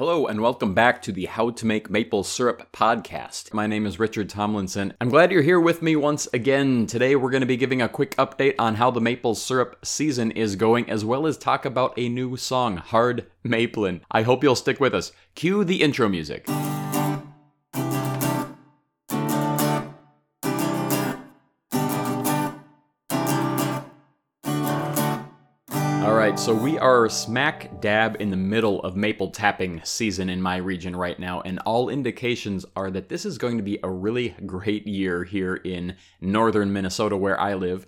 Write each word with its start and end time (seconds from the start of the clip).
Hello, 0.00 0.26
and 0.26 0.40
welcome 0.40 0.72
back 0.72 1.02
to 1.02 1.12
the 1.12 1.26
How 1.26 1.50
to 1.50 1.66
Make 1.66 1.90
Maple 1.90 2.24
Syrup 2.24 2.72
podcast. 2.72 3.52
My 3.52 3.66
name 3.66 3.84
is 3.84 3.98
Richard 3.98 4.30
Tomlinsen. 4.30 4.94
I'm 4.98 5.10
glad 5.10 5.30
you're 5.30 5.42
here 5.42 5.60
with 5.60 5.82
me 5.82 5.94
once 5.94 6.26
again. 6.32 6.86
Today, 6.86 7.16
we're 7.16 7.28
going 7.28 7.42
to 7.42 7.46
be 7.46 7.58
giving 7.58 7.82
a 7.82 7.88
quick 7.90 8.16
update 8.16 8.54
on 8.58 8.76
how 8.76 8.90
the 8.90 9.02
maple 9.02 9.34
syrup 9.34 9.76
season 9.84 10.30
is 10.30 10.56
going, 10.56 10.88
as 10.88 11.04
well 11.04 11.26
as 11.26 11.36
talk 11.36 11.66
about 11.66 11.92
a 11.98 12.08
new 12.08 12.38
song, 12.38 12.78
Hard 12.78 13.26
Maplin'. 13.44 14.00
I 14.10 14.22
hope 14.22 14.42
you'll 14.42 14.56
stick 14.56 14.80
with 14.80 14.94
us. 14.94 15.12
Cue 15.34 15.64
the 15.64 15.82
intro 15.82 16.08
music. 16.08 16.46
All 26.00 26.14
right, 26.14 26.38
so 26.38 26.54
we 26.54 26.78
are 26.78 27.10
smack 27.10 27.78
dab 27.82 28.16
in 28.20 28.30
the 28.30 28.36
middle 28.36 28.80
of 28.80 28.96
maple 28.96 29.30
tapping 29.30 29.82
season 29.84 30.30
in 30.30 30.40
my 30.40 30.56
region 30.56 30.96
right 30.96 31.18
now, 31.18 31.42
and 31.42 31.58
all 31.66 31.90
indications 31.90 32.64
are 32.74 32.90
that 32.90 33.10
this 33.10 33.26
is 33.26 33.36
going 33.36 33.58
to 33.58 33.62
be 33.62 33.78
a 33.82 33.90
really 33.90 34.34
great 34.46 34.86
year 34.86 35.24
here 35.24 35.56
in 35.56 35.96
northern 36.18 36.72
Minnesota 36.72 37.18
where 37.18 37.38
I 37.38 37.52
live. 37.52 37.86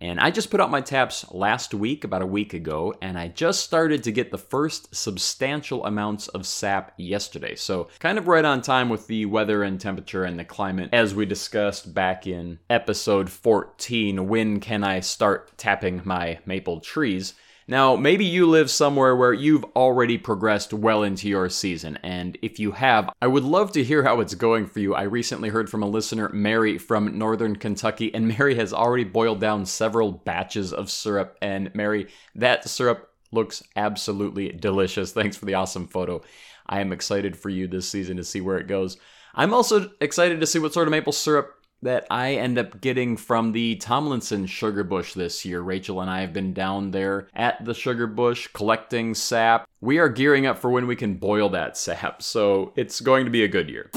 And 0.00 0.18
I 0.18 0.32
just 0.32 0.50
put 0.50 0.60
out 0.60 0.72
my 0.72 0.80
taps 0.80 1.24
last 1.30 1.72
week, 1.72 2.02
about 2.02 2.22
a 2.22 2.26
week 2.26 2.52
ago, 2.52 2.94
and 3.00 3.16
I 3.16 3.28
just 3.28 3.62
started 3.62 4.02
to 4.02 4.10
get 4.10 4.32
the 4.32 4.38
first 4.38 4.92
substantial 4.92 5.86
amounts 5.86 6.26
of 6.26 6.44
sap 6.44 6.92
yesterday. 6.96 7.54
So, 7.54 7.88
kind 8.00 8.18
of 8.18 8.26
right 8.26 8.44
on 8.44 8.62
time 8.62 8.88
with 8.88 9.06
the 9.06 9.26
weather 9.26 9.62
and 9.62 9.80
temperature 9.80 10.24
and 10.24 10.36
the 10.36 10.44
climate, 10.44 10.90
as 10.92 11.14
we 11.14 11.26
discussed 11.26 11.94
back 11.94 12.26
in 12.26 12.58
episode 12.68 13.30
14 13.30 14.26
when 14.26 14.58
can 14.58 14.82
I 14.82 14.98
start 14.98 15.56
tapping 15.56 16.02
my 16.04 16.40
maple 16.44 16.80
trees? 16.80 17.34
Now, 17.68 17.94
maybe 17.94 18.24
you 18.24 18.46
live 18.46 18.70
somewhere 18.70 19.14
where 19.14 19.32
you've 19.32 19.64
already 19.76 20.18
progressed 20.18 20.72
well 20.72 21.04
into 21.04 21.28
your 21.28 21.48
season, 21.48 21.96
and 22.02 22.36
if 22.42 22.58
you 22.58 22.72
have, 22.72 23.08
I 23.22 23.28
would 23.28 23.44
love 23.44 23.70
to 23.72 23.84
hear 23.84 24.02
how 24.02 24.20
it's 24.20 24.34
going 24.34 24.66
for 24.66 24.80
you. 24.80 24.94
I 24.94 25.02
recently 25.02 25.48
heard 25.48 25.70
from 25.70 25.82
a 25.82 25.88
listener, 25.88 26.28
Mary 26.30 26.76
from 26.76 27.16
Northern 27.16 27.54
Kentucky, 27.54 28.12
and 28.12 28.26
Mary 28.26 28.56
has 28.56 28.72
already 28.72 29.04
boiled 29.04 29.40
down 29.40 29.64
several 29.64 30.10
batches 30.10 30.72
of 30.72 30.90
syrup. 30.90 31.38
And 31.40 31.72
Mary, 31.74 32.08
that 32.34 32.68
syrup 32.68 33.10
looks 33.30 33.62
absolutely 33.76 34.50
delicious. 34.50 35.12
Thanks 35.12 35.36
for 35.36 35.44
the 35.44 35.54
awesome 35.54 35.86
photo. 35.86 36.20
I 36.66 36.80
am 36.80 36.92
excited 36.92 37.36
for 37.36 37.48
you 37.48 37.68
this 37.68 37.88
season 37.88 38.16
to 38.16 38.24
see 38.24 38.40
where 38.40 38.58
it 38.58 38.66
goes. 38.66 38.96
I'm 39.34 39.54
also 39.54 39.90
excited 40.00 40.40
to 40.40 40.46
see 40.46 40.58
what 40.58 40.74
sort 40.74 40.88
of 40.88 40.92
maple 40.92 41.12
syrup 41.12 41.61
that 41.82 42.06
I 42.10 42.34
end 42.34 42.58
up 42.58 42.80
getting 42.80 43.16
from 43.16 43.52
the 43.52 43.76
Tomlinsen 43.76 44.48
Sugar 44.48 44.84
Bush 44.84 45.14
this 45.14 45.44
year. 45.44 45.60
Rachel 45.60 46.00
and 46.00 46.08
I 46.08 46.20
have 46.20 46.32
been 46.32 46.54
down 46.54 46.92
there 46.92 47.28
at 47.34 47.64
the 47.64 47.74
Sugar 47.74 48.06
Bush 48.06 48.48
collecting 48.52 49.14
sap. 49.14 49.68
We 49.80 49.98
are 49.98 50.08
gearing 50.08 50.46
up 50.46 50.58
for 50.58 50.70
when 50.70 50.86
we 50.86 50.96
can 50.96 51.14
boil 51.14 51.48
that 51.50 51.76
sap, 51.76 52.22
so 52.24 52.72
it's 52.76 53.00
going 53.00 53.24
to 53.24 53.30
be 53.30 53.42
a 53.42 53.48
good 53.48 53.68
year. 53.68 53.90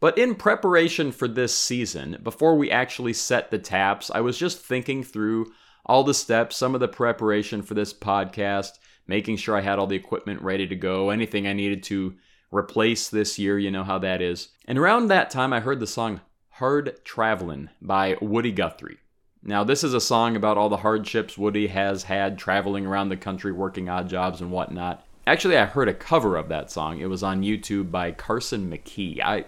But 0.00 0.16
in 0.16 0.36
preparation 0.36 1.10
for 1.10 1.26
this 1.26 1.58
season, 1.58 2.18
before 2.22 2.56
we 2.56 2.70
actually 2.70 3.14
set 3.14 3.50
the 3.50 3.58
taps, 3.58 4.10
I 4.14 4.20
was 4.20 4.38
just 4.38 4.60
thinking 4.60 5.02
through 5.02 5.52
all 5.86 6.04
the 6.04 6.14
steps, 6.14 6.56
some 6.56 6.74
of 6.74 6.80
the 6.80 6.86
preparation 6.86 7.62
for 7.62 7.74
this 7.74 7.92
podcast, 7.92 8.72
making 9.08 9.38
sure 9.38 9.56
I 9.56 9.62
had 9.62 9.78
all 9.78 9.88
the 9.88 9.96
equipment 9.96 10.42
ready 10.42 10.68
to 10.68 10.76
go, 10.76 11.10
anything 11.10 11.48
I 11.48 11.52
needed 11.52 11.82
to 11.84 12.14
replace 12.50 13.08
this 13.08 13.38
year, 13.38 13.58
you 13.58 13.70
know 13.70 13.84
how 13.84 13.98
that 13.98 14.22
is. 14.22 14.48
And 14.66 14.78
around 14.78 15.08
that 15.08 15.30
time, 15.30 15.52
I 15.52 15.60
heard 15.60 15.80
the 15.80 15.86
song 15.86 16.20
Hard 16.50 16.98
Travelin' 17.04 17.70
by 17.80 18.16
Woody 18.20 18.52
Guthrie. 18.52 18.98
Now, 19.42 19.64
this 19.64 19.84
is 19.84 19.94
a 19.94 20.00
song 20.00 20.34
about 20.34 20.58
all 20.58 20.68
the 20.68 20.78
hardships 20.78 21.38
Woody 21.38 21.68
has 21.68 22.04
had 22.04 22.38
traveling 22.38 22.84
around 22.86 23.08
the 23.08 23.16
country 23.16 23.52
working 23.52 23.88
odd 23.88 24.08
jobs 24.08 24.40
and 24.40 24.50
whatnot. 24.50 25.04
Actually, 25.26 25.56
I 25.56 25.66
heard 25.66 25.88
a 25.88 25.94
cover 25.94 26.36
of 26.36 26.48
that 26.48 26.70
song. 26.70 27.00
It 27.00 27.08
was 27.10 27.22
on 27.22 27.42
YouTube 27.42 27.90
by 27.90 28.12
Carson 28.12 28.70
McKee. 28.70 29.20
I 29.22 29.44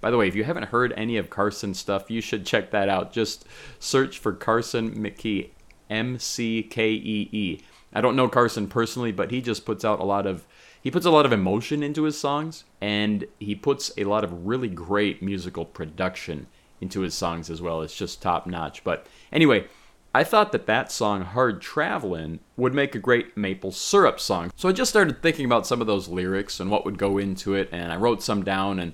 by 0.00 0.10
the 0.10 0.18
way, 0.18 0.28
if 0.28 0.34
you 0.34 0.44
haven't 0.44 0.68
heard 0.68 0.92
any 0.98 1.16
of 1.16 1.30
Carson's 1.30 1.78
stuff, 1.78 2.10
you 2.10 2.20
should 2.20 2.44
check 2.44 2.70
that 2.72 2.90
out. 2.90 3.10
Just 3.10 3.46
search 3.78 4.18
for 4.18 4.34
Carson 4.34 4.94
McKee, 4.94 5.48
M 5.88 6.18
C 6.18 6.62
K 6.62 6.90
E 6.90 7.28
E. 7.32 7.60
I 7.90 8.02
don't 8.02 8.14
know 8.14 8.28
Carson 8.28 8.68
personally, 8.68 9.12
but 9.12 9.30
he 9.30 9.40
just 9.40 9.64
puts 9.64 9.82
out 9.82 10.00
a 10.00 10.04
lot 10.04 10.26
of 10.26 10.46
he 10.84 10.90
puts 10.90 11.06
a 11.06 11.10
lot 11.10 11.24
of 11.24 11.32
emotion 11.32 11.82
into 11.82 12.02
his 12.02 12.20
songs 12.20 12.64
and 12.78 13.26
he 13.40 13.54
puts 13.54 13.90
a 13.96 14.04
lot 14.04 14.22
of 14.22 14.46
really 14.46 14.68
great 14.68 15.22
musical 15.22 15.64
production 15.64 16.46
into 16.78 17.00
his 17.00 17.14
songs 17.14 17.48
as 17.48 17.62
well. 17.62 17.80
It's 17.80 17.96
just 17.96 18.20
top 18.20 18.46
notch. 18.46 18.84
But 18.84 19.06
anyway, 19.32 19.66
I 20.14 20.24
thought 20.24 20.52
that 20.52 20.66
that 20.66 20.92
song 20.92 21.22
Hard 21.22 21.62
Travelin' 21.62 22.38
would 22.58 22.74
make 22.74 22.94
a 22.94 22.98
great 22.98 23.34
maple 23.34 23.72
syrup 23.72 24.20
song. 24.20 24.52
So 24.56 24.68
I 24.68 24.72
just 24.72 24.90
started 24.90 25.22
thinking 25.22 25.46
about 25.46 25.66
some 25.66 25.80
of 25.80 25.86
those 25.86 26.08
lyrics 26.08 26.60
and 26.60 26.70
what 26.70 26.84
would 26.84 26.98
go 26.98 27.16
into 27.16 27.54
it 27.54 27.70
and 27.72 27.90
I 27.90 27.96
wrote 27.96 28.22
some 28.22 28.44
down 28.44 28.78
and 28.78 28.92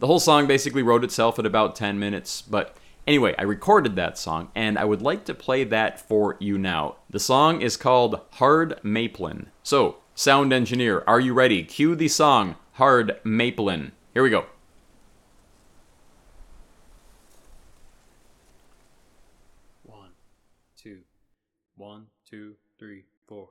the 0.00 0.08
whole 0.08 0.20
song 0.20 0.48
basically 0.48 0.82
wrote 0.82 1.04
itself 1.04 1.38
at 1.38 1.46
about 1.46 1.76
10 1.76 2.00
minutes, 2.00 2.42
but 2.42 2.76
Anyway, 3.08 3.34
I 3.38 3.44
recorded 3.44 3.96
that 3.96 4.18
song, 4.18 4.50
and 4.54 4.76
I 4.76 4.84
would 4.84 5.00
like 5.00 5.24
to 5.24 5.34
play 5.34 5.64
that 5.64 5.98
for 5.98 6.36
you 6.40 6.58
now. 6.58 6.96
The 7.08 7.18
song 7.18 7.62
is 7.62 7.78
called 7.78 8.20
Hard 8.32 8.78
Maplin'. 8.82 9.46
So, 9.62 9.96
sound 10.18 10.52
engineer, 10.52 11.04
are 11.06 11.20
you 11.20 11.32
ready? 11.32 11.62
Cue 11.62 11.94
the 11.94 12.08
song 12.08 12.56
Hard 12.72 13.20
Maplin'. 13.22 13.92
Here 14.12 14.22
we 14.24 14.30
go. 14.30 14.46
One, 19.84 20.10
two, 20.76 21.02
one, 21.76 22.06
two, 22.28 22.56
three, 22.80 23.04
four. 23.28 23.50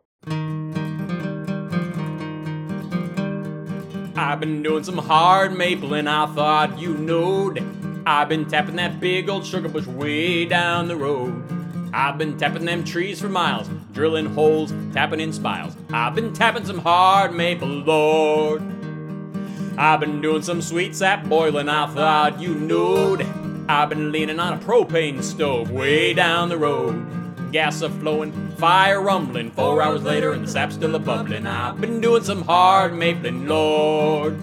I've 4.17 4.41
been 4.41 4.61
doing 4.61 4.83
some 4.83 4.97
hard 4.97 5.57
maple 5.57 5.93
and 5.93 6.09
I 6.09 6.25
thought 6.25 6.77
you 6.77 6.95
knowed. 6.95 7.63
I've 8.05 8.27
been 8.27 8.45
tapping 8.45 8.75
that 8.75 8.99
big 8.99 9.29
old 9.29 9.45
sugar 9.45 9.69
bush 9.69 9.87
way 9.87 10.43
down 10.43 10.89
the 10.89 10.97
road. 10.97 11.56
I've 11.97 12.19
been 12.19 12.37
tapping 12.37 12.65
them 12.65 12.83
trees 12.83 13.19
for 13.19 13.27
miles, 13.27 13.67
drilling 13.91 14.27
holes, 14.27 14.71
tapping 14.93 15.19
in 15.19 15.33
spiles. 15.33 15.75
I've 15.91 16.13
been 16.13 16.31
tapping 16.31 16.63
some 16.63 16.77
hard 16.77 17.33
maple, 17.33 17.67
Lord. 17.67 18.61
I've 19.79 19.99
been 19.99 20.21
doing 20.21 20.43
some 20.43 20.61
sweet 20.61 20.95
sap 20.95 21.25
boiling, 21.25 21.69
I 21.69 21.87
thought 21.87 22.39
you 22.39 22.53
knowed. 22.53 23.25
I've 23.67 23.89
been 23.89 24.11
leaning 24.11 24.39
on 24.39 24.53
a 24.53 24.57
propane 24.57 25.23
stove 25.23 25.71
way 25.71 26.13
down 26.13 26.49
the 26.49 26.57
road. 26.59 27.51
Gas 27.51 27.81
a 27.81 27.89
flowing, 27.89 28.51
fire 28.57 29.01
rumbling. 29.01 29.49
Four 29.49 29.81
hours 29.81 30.03
later, 30.03 30.33
and 30.33 30.43
the 30.43 30.51
sap's 30.51 30.75
still 30.75 30.93
a 30.93 30.99
bubbling. 30.99 31.47
I've 31.47 31.81
been 31.81 31.99
doing 31.99 32.23
some 32.23 32.43
hard 32.43 32.93
mapling, 32.93 33.47
Lord. 33.47 34.37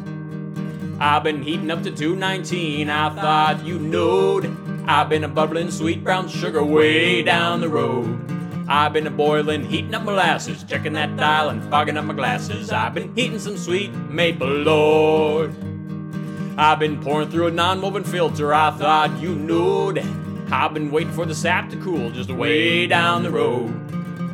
I've 1.00 1.22
been 1.22 1.40
heating 1.40 1.70
up 1.70 1.84
to 1.84 1.92
219. 1.92 2.90
I 2.90 3.10
thought 3.10 3.64
you 3.64 3.78
knowed. 3.78 4.63
I've 4.86 5.08
been 5.08 5.24
a 5.24 5.28
bubbling 5.28 5.70
sweet 5.70 6.04
brown 6.04 6.28
sugar 6.28 6.62
way 6.62 7.22
down 7.22 7.62
the 7.62 7.70
road. 7.70 8.20
I've 8.68 8.92
been 8.92 9.06
a 9.06 9.10
boiling, 9.10 9.64
heating 9.64 9.94
up 9.94 10.02
molasses, 10.02 10.62
checking 10.62 10.92
that 10.92 11.16
dial 11.16 11.48
and 11.48 11.62
fogging 11.70 11.96
up 11.96 12.04
my 12.04 12.12
glasses. 12.12 12.70
I've 12.70 12.92
been 12.92 13.14
heating 13.14 13.38
some 13.38 13.56
sweet 13.56 13.94
maple, 13.94 14.46
Lord. 14.46 15.54
I've 16.58 16.78
been 16.78 17.00
pouring 17.00 17.30
through 17.30 17.46
a 17.46 17.50
non-woven 17.50 18.04
filter. 18.04 18.52
I 18.52 18.72
thought 18.72 19.18
you 19.18 19.34
knowed. 19.34 20.04
I've 20.52 20.74
been 20.74 20.90
waiting 20.90 21.14
for 21.14 21.24
the 21.24 21.34
sap 21.34 21.70
to 21.70 21.78
cool 21.78 22.10
just 22.10 22.30
way 22.30 22.86
down 22.86 23.22
the 23.22 23.30
road. 23.30 23.72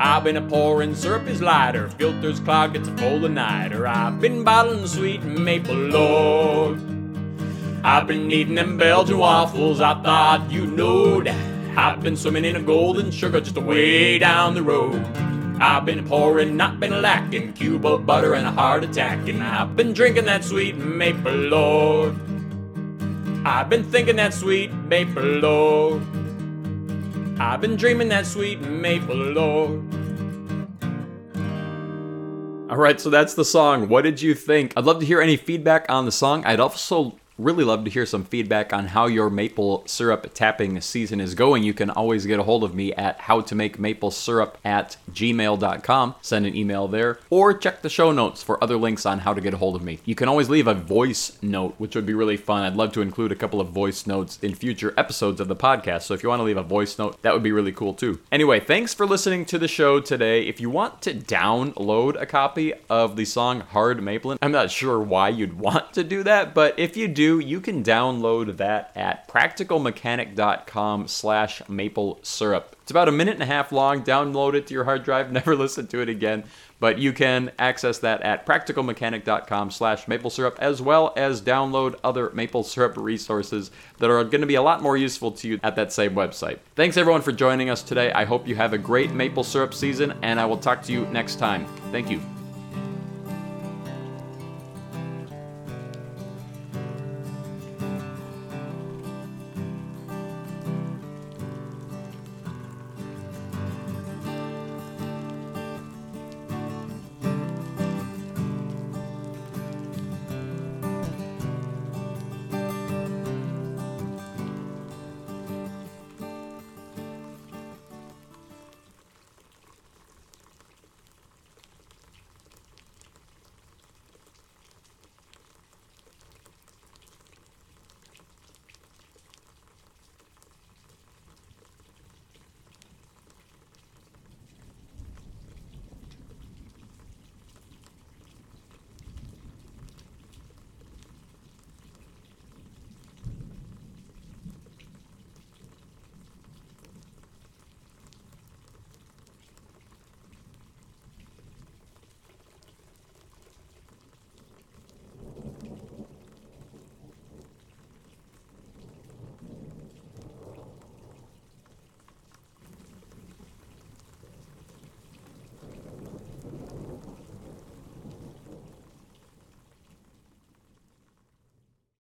I've 0.00 0.24
been 0.24 0.36
a 0.36 0.42
pouring 0.42 0.96
syrup 0.96 1.28
is 1.28 1.40
lighter, 1.40 1.88
filters 1.90 2.40
clogged, 2.40 2.74
it's 2.74 2.88
a 2.88 2.96
full 2.96 3.24
of 3.24 3.30
niter. 3.30 3.86
I've 3.86 4.20
been 4.20 4.42
bottling 4.42 4.86
sweet 4.88 5.22
maple, 5.22 5.76
Lord. 5.76 6.59
I've 7.82 8.06
been 8.06 8.30
eating 8.30 8.56
them 8.56 8.76
Belgian 8.76 9.16
waffles, 9.18 9.80
I 9.80 9.94
thought 10.02 10.50
you 10.50 10.66
knowed. 10.66 11.28
I've 11.28 12.02
been 12.02 12.16
swimming 12.16 12.44
in 12.44 12.56
a 12.56 12.62
golden 12.62 13.10
sugar 13.10 13.40
just 13.40 13.56
a 13.56 13.60
way 13.60 14.18
down 14.18 14.54
the 14.54 14.62
road. 14.62 15.02
I've 15.62 15.84
been 15.84 16.06
pouring, 16.06 16.56
not 16.56 16.80
been 16.80 17.00
lacking, 17.02 17.52
Cuba 17.54 17.98
butter 17.98 18.34
and 18.34 18.46
a 18.46 18.50
heart 18.50 18.82
attack, 18.82 19.28
and 19.28 19.42
I've 19.42 19.76
been 19.76 19.92
drinking 19.92 20.24
that 20.26 20.44
sweet 20.44 20.76
maple, 20.76 21.32
Lord. 21.32 22.14
I've 23.46 23.70
been 23.70 23.84
thinking 23.84 24.16
that 24.16 24.34
sweet 24.34 24.72
maple, 24.72 25.22
Lord. 25.22 26.02
I've 27.38 27.60
been 27.60 27.76
dreaming 27.76 28.08
that 28.08 28.26
sweet 28.26 28.60
maple, 28.60 29.16
Lord. 29.16 29.82
All 32.70 32.76
right, 32.76 33.00
so 33.00 33.10
that's 33.10 33.34
the 33.34 33.44
song. 33.44 33.88
What 33.88 34.02
did 34.02 34.20
you 34.20 34.34
think? 34.34 34.74
I'd 34.76 34.84
love 34.84 35.00
to 35.00 35.06
hear 35.06 35.20
any 35.20 35.36
feedback 35.36 35.86
on 35.88 36.04
the 36.04 36.12
song. 36.12 36.44
I'd 36.44 36.60
also 36.60 37.19
really 37.40 37.64
love 37.64 37.84
to 37.84 37.90
hear 37.90 38.06
some 38.06 38.24
feedback 38.24 38.72
on 38.72 38.88
how 38.88 39.06
your 39.06 39.30
maple 39.30 39.82
syrup 39.86 40.30
tapping 40.34 40.80
season 40.80 41.20
is 41.20 41.34
going. 41.34 41.62
You 41.62 41.74
can 41.74 41.90
always 41.90 42.26
get 42.26 42.38
a 42.38 42.42
hold 42.42 42.64
of 42.64 42.74
me 42.74 42.92
at 42.94 43.18
howtomakemaplesyrup 43.20 44.54
at 44.64 44.96
gmail.com. 45.10 46.14
Send 46.20 46.46
an 46.46 46.56
email 46.56 46.88
there, 46.88 47.18
or 47.30 47.54
check 47.54 47.82
the 47.82 47.88
show 47.88 48.12
notes 48.12 48.42
for 48.42 48.62
other 48.62 48.76
links 48.76 49.06
on 49.06 49.20
how 49.20 49.34
to 49.34 49.40
get 49.40 49.54
a 49.54 49.56
hold 49.56 49.76
of 49.76 49.82
me. 49.82 49.98
You 50.04 50.14
can 50.14 50.28
always 50.28 50.48
leave 50.48 50.66
a 50.66 50.74
voice 50.74 51.38
note, 51.42 51.74
which 51.78 51.94
would 51.94 52.06
be 52.06 52.14
really 52.14 52.36
fun. 52.36 52.62
I'd 52.62 52.76
love 52.76 52.92
to 52.92 53.02
include 53.02 53.32
a 53.32 53.36
couple 53.36 53.60
of 53.60 53.68
voice 53.68 54.06
notes 54.06 54.38
in 54.42 54.54
future 54.54 54.94
episodes 54.96 55.40
of 55.40 55.48
the 55.48 55.56
podcast. 55.56 56.02
So 56.02 56.14
if 56.14 56.22
you 56.22 56.28
want 56.28 56.40
to 56.40 56.44
leave 56.44 56.56
a 56.56 56.62
voice 56.62 56.98
note, 56.98 57.20
that 57.22 57.32
would 57.32 57.42
be 57.42 57.52
really 57.52 57.72
cool 57.72 57.94
too. 57.94 58.20
Anyway, 58.30 58.60
thanks 58.60 58.94
for 58.94 59.06
listening 59.06 59.44
to 59.46 59.58
the 59.58 59.68
show 59.68 60.00
today. 60.00 60.46
If 60.46 60.60
you 60.60 60.70
want 60.70 61.02
to 61.02 61.14
download 61.14 62.20
a 62.20 62.26
copy 62.26 62.72
of 62.88 63.16
the 63.16 63.24
song 63.24 63.60
Hard 63.60 64.02
Maplin, 64.02 64.38
I'm 64.42 64.52
not 64.52 64.70
sure 64.70 65.00
why 65.00 65.28
you'd 65.28 65.58
want 65.60 65.92
to 65.94 66.04
do 66.04 66.22
that, 66.24 66.54
but 66.54 66.78
if 66.78 66.96
you 66.96 67.08
you 67.38 67.60
can 67.60 67.84
download 67.84 68.56
that 68.56 68.92
at 68.96 69.28
practicalmechanic.com 69.28 71.08
slash 71.08 71.68
maple 71.68 72.18
syrup. 72.22 72.76
It's 72.82 72.90
about 72.90 73.08
a 73.08 73.12
minute 73.12 73.34
and 73.34 73.42
a 73.42 73.46
half 73.46 73.72
long. 73.72 74.02
Download 74.02 74.54
it 74.54 74.66
to 74.66 74.74
your 74.74 74.84
hard 74.84 75.04
drive. 75.04 75.30
Never 75.32 75.54
listen 75.54 75.86
to 75.88 76.00
it 76.00 76.08
again. 76.08 76.44
But 76.80 76.98
you 76.98 77.12
can 77.12 77.52
access 77.58 77.98
that 77.98 78.22
at 78.22 78.46
practicalmechanic.com 78.46 79.70
slash 79.70 80.08
maple 80.08 80.30
syrup, 80.30 80.56
as 80.60 80.80
well 80.80 81.12
as 81.14 81.42
download 81.42 81.96
other 82.02 82.30
maple 82.30 82.64
syrup 82.64 82.96
resources 82.96 83.70
that 83.98 84.10
are 84.10 84.24
going 84.24 84.40
to 84.40 84.46
be 84.46 84.54
a 84.54 84.62
lot 84.62 84.82
more 84.82 84.96
useful 84.96 85.30
to 85.32 85.48
you 85.48 85.60
at 85.62 85.76
that 85.76 85.92
same 85.92 86.14
website. 86.14 86.58
Thanks 86.74 86.96
everyone 86.96 87.22
for 87.22 87.32
joining 87.32 87.68
us 87.68 87.82
today. 87.82 88.10
I 88.12 88.24
hope 88.24 88.48
you 88.48 88.56
have 88.56 88.72
a 88.72 88.78
great 88.78 89.12
maple 89.12 89.44
syrup 89.44 89.74
season, 89.74 90.14
and 90.22 90.40
I 90.40 90.46
will 90.46 90.58
talk 90.58 90.82
to 90.84 90.92
you 90.92 91.04
next 91.06 91.36
time. 91.38 91.66
Thank 91.92 92.10
you. 92.10 92.20